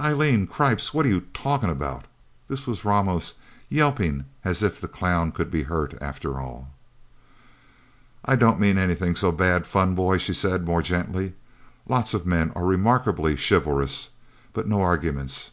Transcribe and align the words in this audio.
"Eileen! 0.00 0.48
Cripes, 0.48 0.92
what 0.92 1.06
are 1.06 1.10
you 1.10 1.20
talking 1.32 1.70
about?" 1.70 2.06
This 2.48 2.66
was 2.66 2.84
Ramos 2.84 3.34
yelping, 3.68 4.24
as 4.44 4.64
if 4.64 4.80
the 4.80 4.88
clown 4.88 5.30
could 5.30 5.48
be 5.48 5.62
hurt, 5.62 5.94
after 6.00 6.40
all. 6.40 6.70
"I 8.24 8.34
don't 8.34 8.58
mean 8.58 8.78
anything 8.78 9.14
so 9.14 9.30
bad, 9.30 9.68
Fun 9.68 9.94
Boy," 9.94 10.18
she 10.18 10.34
said 10.34 10.64
more 10.66 10.82
gently. 10.82 11.34
"Lots 11.88 12.14
of 12.14 12.26
men 12.26 12.50
are 12.56 12.64
remarkably 12.66 13.36
chivalrous. 13.36 14.10
But 14.52 14.66
no 14.66 14.82
arguments. 14.82 15.52